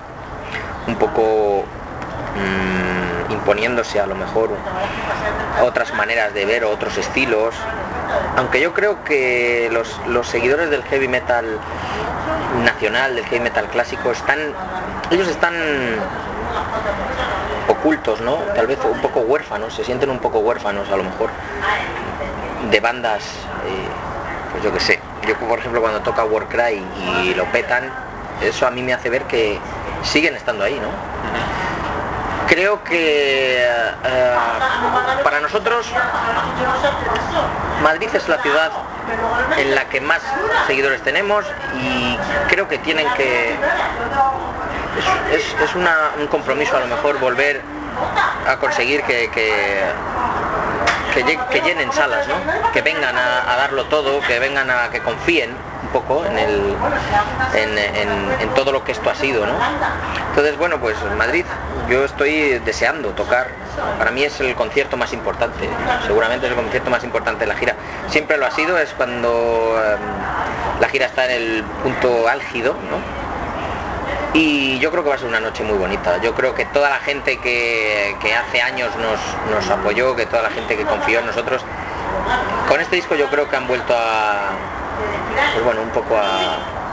[0.86, 1.64] un poco
[2.34, 4.50] mm, imponiéndose a lo mejor
[5.62, 7.54] otras maneras de ver otros estilos.
[8.36, 11.58] Aunque yo creo que los, los seguidores del heavy metal
[12.64, 14.38] nacional, del heavy metal clásico, están.
[15.10, 15.54] ellos están
[17.68, 18.36] ocultos, ¿no?
[18.54, 21.30] Tal vez un poco huérfanos, se sienten un poco huérfanos a lo mejor
[22.70, 23.22] de bandas,
[23.66, 23.88] eh,
[24.52, 25.00] pues yo que sé.
[25.26, 26.84] Yo por ejemplo cuando toca Warcry
[27.24, 27.90] y lo petan,
[28.40, 29.58] eso a mí me hace ver que
[30.02, 30.88] siguen estando ahí, ¿no?
[32.46, 34.36] Creo que eh,
[35.24, 35.92] para nosotros
[37.82, 38.70] Madrid es la ciudad
[39.58, 40.20] en la que más
[40.66, 43.56] seguidores tenemos y creo que tienen que
[45.32, 47.62] es, es- un compromiso a lo mejor volver
[48.48, 49.84] a conseguir que, que,
[51.14, 52.34] que lle- que llenen salas, ¿no?
[52.72, 55.50] que vengan a, darlo todo, que vengan a que confíen
[55.82, 56.76] un poco en, el,
[57.54, 59.54] en, todo lo que esto ha sido, ¿no?
[60.30, 61.44] Entonces, bueno, pues Madrid,
[61.88, 63.48] yo estoy deseando tocar.
[63.98, 65.68] Para mí es el concierto más importante,
[66.06, 67.74] seguramente es el concierto más importante de la gira.
[68.08, 73.26] Siempre lo ha sido, es cuando em, la gira está en el punto álgido, ¿no?
[74.36, 76.20] y yo creo que va a ser una noche muy bonita.
[76.20, 80.76] Yo creo que toda la gente que, hace años nos, apoyó, que toda la gente
[80.76, 81.62] que confió en nosotros,
[82.68, 84.50] con este disco yo creo que han vuelto a,
[85.52, 86.85] pues bueno, un poco a,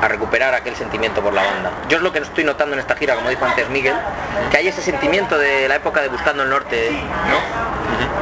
[0.00, 1.72] a recuperar aquel sentimiento por la banda.
[1.88, 3.94] Yo es lo que estoy notando en esta gira, como dijo antes Miguel,
[4.50, 7.70] que hay ese sentimiento de la época de Buscando el Norte, ¿no?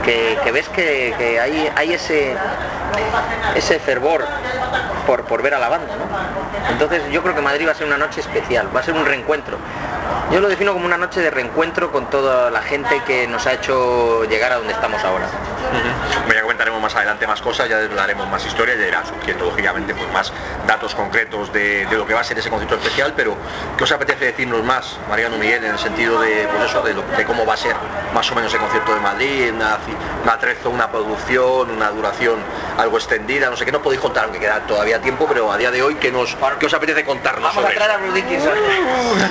[0.03, 2.35] que, ves que, hay, hay ese,
[3.55, 4.25] ese fervor
[5.09, 5.97] por, por ver a la banda.
[5.97, 6.71] ¿no?
[6.71, 9.07] Entonces yo creo que Madrid va a ser una noche especial, va a ser un
[9.07, 9.57] reencuentro.
[10.31, 13.55] Yo lo defino como una noche de reencuentro con toda la gente que nos ha
[13.55, 15.27] hecho llegar a donde estamos ahora.
[16.35, 20.13] ya comentaremos más adelante más cosas, ya hablaremos más historias, ya irán surgiendo lógicamente pues,
[20.13, 20.31] más
[20.67, 23.35] datos concretos de, lo que va a ser ese concierto especial, pero
[23.79, 27.47] ¿qué os apetece decirnos más, Mariano Miguel, en el sentido de, pues eso, de, cómo
[27.47, 27.75] va a ser
[28.13, 29.79] más o menos el concierto de Madrid, una,
[30.23, 32.37] una una producción, una duración
[32.77, 35.71] algo extendida, no sé qué, no podéis contar, aunque queda todavía tiempo, pero a día
[35.71, 38.53] de hoy, ¿qué, nos, ¿qué os apetece contarnos Vamos a traer a Bruce Dickinson.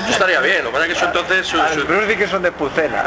[0.10, 1.48] estaría bien, lo que pasa es que eso entonces...
[1.48, 1.86] Su, su...
[1.86, 3.06] Bruce Dickinson de Pucela.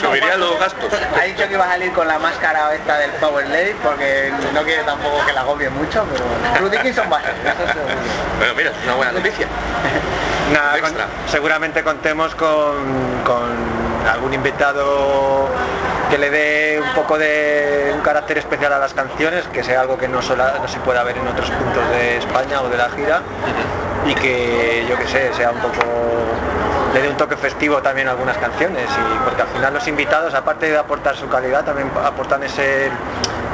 [0.00, 0.92] Subiría los gastos.
[0.92, 4.62] Ha dicho que iba a salir con la máscara esta del Power Lake, porque no
[4.62, 6.24] quiere tampoco que la agobie mucho, pero
[6.60, 7.34] Bruce Dickinson va a ser,
[8.38, 9.46] Bueno, mira, es una buena noticia.
[10.52, 10.76] Nada,
[11.30, 13.73] seguramente contemos con, con
[14.10, 15.48] algún invitado
[16.10, 19.98] que le dé un poco de un carácter especial a las canciones, que sea algo
[19.98, 20.34] que no, se
[20.84, 23.20] pueda ver en otros puntos de España o de la gira,
[24.06, 25.80] y que yo que sé, sea un poco
[26.92, 30.32] le dé un toque festivo también a algunas canciones y porque al final los invitados
[30.32, 32.88] aparte de aportar su calidad también aportan ese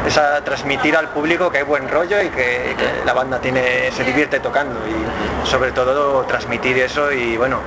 [0.06, 2.74] esa transmitir al público que hay buen rollo y que,
[3.06, 4.92] la banda tiene se divierte tocando y
[5.44, 7.58] sobre todo transmitir eso y bueno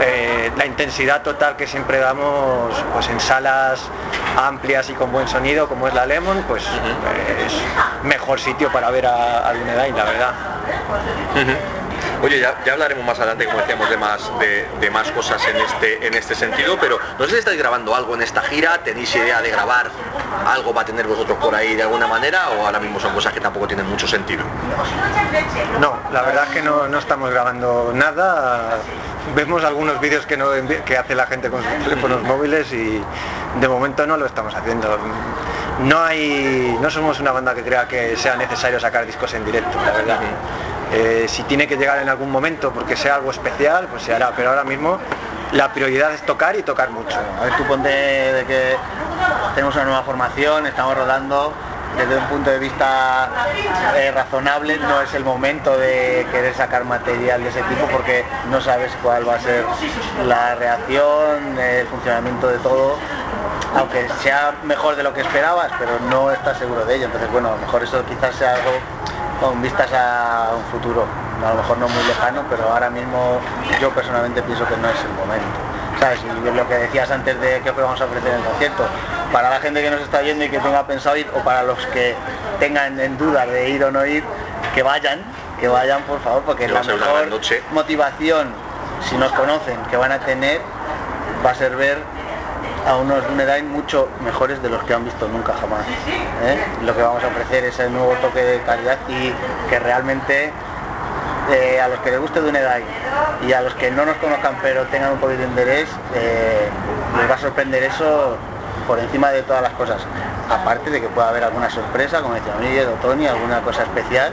[0.00, 3.80] eh, la intensidad total que siempre damos pues en salas
[4.36, 7.52] amplias y con buen sonido como es la Lemon pues es
[8.04, 10.32] mejor sitio para ver a, a la verdad
[12.22, 14.30] Oye, ya, hablaremos más adelante, como decíamos, de más,
[14.80, 18.14] de, más cosas en este, en este sentido, pero no sé si estáis grabando algo
[18.14, 19.90] en esta gira, tenéis idea de grabar
[20.46, 23.32] algo va a tener vosotros por ahí de alguna manera o ahora mismo son cosas
[23.32, 24.44] que tampoco tienen mucho sentido.
[25.80, 28.78] No, la verdad es que no, estamos grabando nada.
[29.34, 30.46] Vemos algunos vídeos que, no,
[30.84, 33.02] que hace la gente con sus teléfonos móviles y
[33.60, 34.98] de momento no lo estamos haciendo.
[35.80, 39.78] No hay, no somos una banda que crea que sea necesario sacar discos en directo,
[39.84, 40.20] la verdad.
[40.92, 44.32] Eh, si tiene que llegar en algún momento porque sea algo especial, pues se hará,
[44.36, 44.98] pero ahora mismo
[45.52, 47.16] la prioridad es tocar y tocar mucho.
[47.40, 48.76] A ver, tú ponte de que
[49.54, 51.52] tenemos una nueva formación, estamos rodando,
[51.96, 53.30] desde un punto de vista
[53.96, 58.60] eh, razonable no es el momento de querer sacar material de ese tipo porque no
[58.60, 59.64] sabes cuál va a ser
[60.26, 62.96] la reacción, el funcionamiento de todo,
[63.74, 67.06] aunque sea mejor de lo que esperabas, pero no estás seguro de ello.
[67.06, 68.72] Entonces, bueno, a lo mejor eso quizás sea algo
[69.40, 71.06] con vistas a un futuro,
[71.44, 73.40] a lo mejor no muy lejano, pero ahora mismo
[73.80, 75.46] yo personalmente pienso que no es el momento.
[76.00, 76.20] ¿Sabes?
[76.24, 78.84] Y lo que decías antes de que vamos a ofrecer en el concierto,
[79.32, 81.78] para la gente que nos está viendo y que tenga pensado ir, o para los
[81.86, 82.14] que
[82.60, 84.22] tengan en duda de ir o no ir,
[84.74, 85.22] que vayan,
[85.58, 87.30] que vayan por favor, porque la mejor
[87.72, 88.52] motivación,
[89.08, 90.60] si nos conocen, que van a tener,
[91.44, 91.98] va a ser ver
[92.86, 95.80] a unos Dunedain mucho mejores de los que han visto nunca jamás.
[96.44, 96.56] ¿eh?
[96.84, 99.32] Lo que vamos a ofrecer es el nuevo toque de calidad y
[99.68, 100.52] que realmente
[101.50, 102.84] eh, a los que les guste Dunedain
[103.46, 106.68] y a los que no nos conozcan pero tengan un poquito de interés, eh,
[107.18, 108.36] les va a sorprender eso
[108.86, 110.00] por encima de todas las cosas.
[110.48, 114.32] Aparte de que pueda haber alguna sorpresa, como decía Miguel o Tony, alguna cosa especial,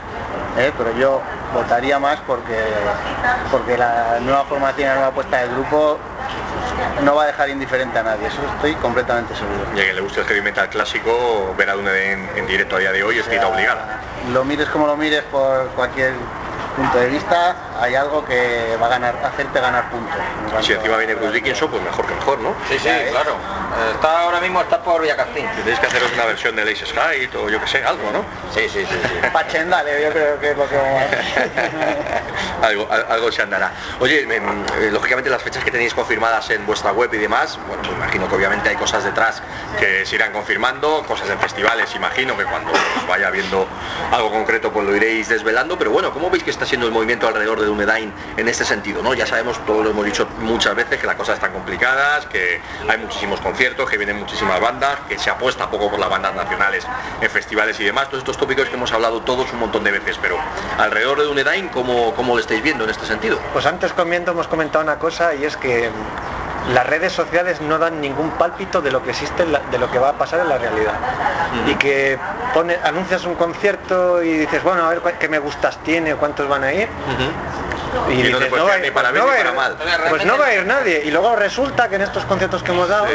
[0.78, 1.20] pero yo
[1.52, 2.56] votaría más porque,
[3.50, 5.98] porque la nueva formación, la nueva apuesta del grupo
[7.02, 9.66] no va a dejar indiferente a nadie, eso estoy completamente seguro.
[9.74, 12.78] Y a quien le guste el heavy metal clásico, ver a Dune en, directo a
[12.78, 14.00] día de hoy es cita obligada.
[14.32, 16.12] Lo mires como lo mires por cualquier
[16.76, 20.16] punto de vista, hay algo que va a ganar, hacerte ganar puntos.
[20.62, 22.54] Si encima viene Bruce Dickinson, pues mejor que mejor, ¿no?
[22.68, 23.36] Sí, sí, claro.
[23.94, 25.46] Está ahora mismo está por Villacastín.
[25.56, 28.24] Tenéis que haceros una versión de Lace Sky o yo que sé, algo, ¿no?
[28.54, 28.96] Sí, sí, sí.
[29.02, 29.28] sí.
[29.32, 33.72] Pachendale, yo creo que es lo que vamos a algo, algo se andará.
[34.00, 37.96] Oye, eh, lógicamente las fechas que tenéis confirmadas en vuestra web y demás, bueno, pues
[37.96, 39.42] imagino que obviamente hay cosas detrás
[39.78, 42.72] que se irán confirmando, cosas en festivales, imagino que cuando
[43.08, 43.66] vaya viendo
[44.12, 47.26] algo concreto pues lo iréis desvelando, pero bueno, ¿cómo veis que está siendo el movimiento
[47.26, 49.14] alrededor de Dunedain en este sentido, ¿no?
[49.14, 52.98] Ya sabemos, todo lo hemos dicho muchas veces, que las cosas están complicadas, que hay
[52.98, 56.86] muchísimos conciertos, que vienen muchísimas bandas, que se apuesta poco por las bandas nacionales
[57.20, 60.18] en festivales y demás, todos estos tópicos que hemos hablado todos un montón de veces,
[60.20, 60.36] pero
[60.78, 63.38] alrededor de Dunedain, ¿cómo, cómo lo estáis viendo en este sentido?
[63.52, 65.90] Pues antes comiendo hemos comentado una cosa y es que
[66.72, 70.10] las redes sociales no dan ningún pálpito de lo que existe, de lo que va
[70.10, 70.94] a pasar en la realidad.
[71.68, 72.18] Y que
[72.52, 76.64] pone, anuncias un concierto y dices, bueno, a ver qué me gustas tiene, cuántos van
[76.64, 76.88] a ir.
[78.10, 79.76] Y, no, te va, ni para bien ni para mal.
[80.08, 81.02] Pues no va a ir nadie.
[81.04, 83.06] Y luego resulta que en estos conciertos que hemos dado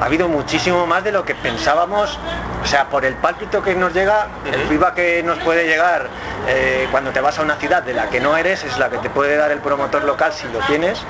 [0.00, 2.18] ha habido muchísimo más de lo que pensábamos.
[2.62, 6.08] O sea, por el pálpito que nos llega, el feedback que nos puede llegar
[6.48, 8.98] eh, cuando te vas a una ciudad de la que no eres, es la que
[8.98, 11.02] te puede dar el promotor local si lo tienes.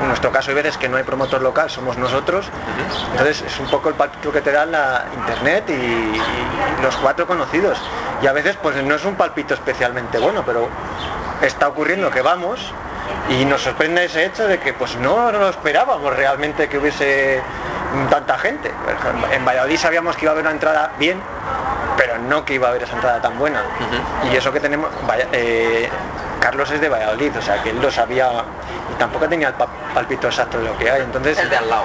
[0.00, 2.46] En nuestro caso hay veces que no hay promotor local, somos nosotros.
[3.12, 7.26] Entonces es un poco el pálpito que te da la internet y, y los cuatro
[7.26, 7.78] conocidos.
[8.22, 10.68] Y a veces pues no es un palpito especialmente bueno, pero
[11.42, 12.72] está ocurriendo que vamos
[13.30, 17.40] y nos sorprende ese hecho de que pues no, no lo esperábamos realmente que hubiese
[18.10, 18.70] tanta gente.
[19.32, 21.20] En Valladolid sabíamos que iba a haber una entrada bien,
[21.96, 23.62] pero no que iba a haber esa entrada tan buena.
[24.30, 25.88] Y eso que tenemos, vaya, eh,
[26.40, 28.30] Carlos es de Valladolid, o sea que él lo sabía
[28.92, 29.54] y tampoco tenía el
[29.94, 31.02] palpito exacto de lo que hay.
[31.02, 31.84] Entonces es de al lado.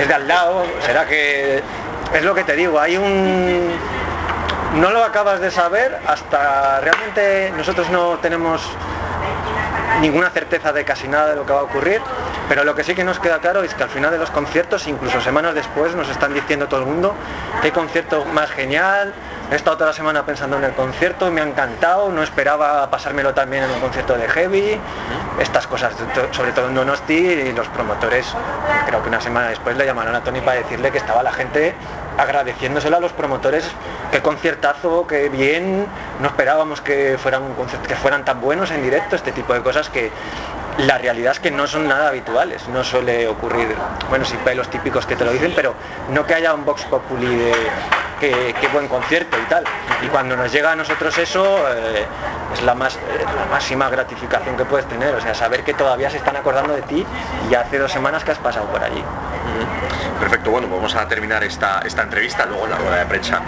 [0.00, 1.62] Es de al lado, será que
[2.12, 3.70] es lo que te digo, hay un
[4.74, 8.62] no lo acabas de saber hasta realmente nosotros no tenemos
[10.00, 12.00] ninguna certeza de casi nada de lo que va a ocurrir,
[12.48, 14.86] pero lo que sí que nos queda claro es que al final de los conciertos,
[14.86, 17.14] incluso semanas después, nos están diciendo todo el mundo
[17.62, 19.12] qué concierto más genial,
[19.50, 23.32] he estado toda la semana pensando en el concierto, me ha encantado, no esperaba pasármelo
[23.32, 24.78] también en un concierto de heavy,
[25.40, 25.94] estas cosas,
[26.32, 28.34] sobre todo en Donosti y los promotores,
[28.86, 31.74] creo que una semana después le llamaron a Tony para decirle que estaba la gente
[32.18, 33.64] agradeciéndoselo a los promotores,
[34.10, 35.86] qué conciertazo, qué bien,
[36.20, 37.42] no esperábamos que fueran,
[37.86, 40.10] que fueran tan buenos en directo, este tipo de cosas que
[40.78, 43.68] la realidad es que no son nada habituales, no suele ocurrir,
[44.08, 45.74] bueno, sí hay los típicos que te lo dicen, pero
[46.10, 47.52] no que haya un Vox Populi de
[48.18, 49.64] qué, buen concierto y tal.
[50.02, 52.06] Y cuando nos llega a nosotros eso, eh,
[52.52, 56.10] es la, más, eh, la máxima gratificación que puedes tener, o sea, saber que todavía
[56.10, 57.06] se están acordando de ti
[57.50, 59.02] y hace dos semanas que has pasado por allí.
[60.20, 63.42] Perfecto, bueno, vamos a terminar esta, esta entrevista, luego en la rueda de prensa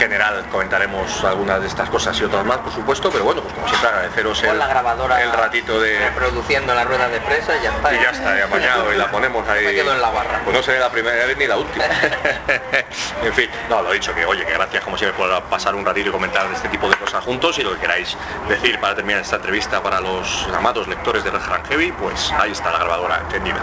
[0.00, 3.68] general comentaremos algunas de estas cosas y otras más, por supuesto, pero bueno, pues como
[3.68, 5.98] siempre agradeceros el, la grabadora el ratito de...
[5.98, 7.94] Reproduciendo la rueda de prensa y ya está.
[7.94, 9.64] Y ya está, ya mañana y la ponemos ahí.
[9.64, 10.40] Me quedo en la barra.
[10.44, 11.84] Pues no será la primera vez ni la última.
[13.24, 15.84] en fin, no, lo he dicho, que oye, que gracias como siempre por pasar un
[15.84, 18.16] ratito y comentar este tipo de cosas juntos y lo que queráis
[18.48, 22.70] decir para terminar esta entrevista para los amados lectores de Red Heavy, pues ahí está
[22.70, 23.60] la grabadora encendida.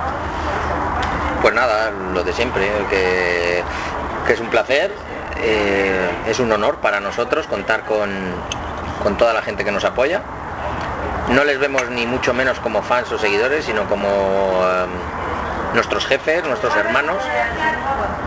[1.42, 3.64] Pues nada, lo de siempre, que,
[4.26, 4.92] que es un placer,
[5.40, 8.10] eh, es un honor para nosotros contar con,
[9.04, 10.22] con toda la gente que nos apoya.
[11.30, 15.27] No les vemos ni mucho menos como fans o seguidores, sino como um,
[15.78, 17.18] nuestros jefes, nuestros hermanos.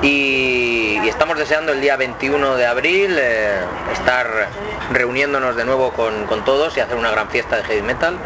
[0.03, 3.59] Y, y, estamos deseando el día 21 de abril eh,
[3.93, 4.49] estar
[4.93, 8.17] reuniéndonos de nuevo con, con, todos y hacer una gran fiesta de heavy metal.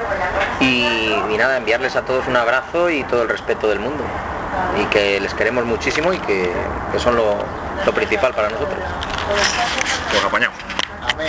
[0.61, 0.85] Y,
[1.31, 4.05] y nada, enviarles a todos un abrazo y todo el respeto del mundo
[4.81, 6.53] y que les queremos muchísimo y que,
[6.93, 7.39] que son lo,
[7.85, 8.79] lo, principal para nosotros.
[10.11, 10.53] Pues apañado.
[11.03, 11.29] Amén.